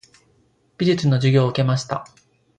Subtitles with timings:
[0.79, 2.05] 美術の授業を受けました。